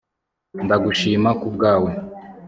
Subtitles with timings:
[0.63, 1.91] ndagushimira kubwawe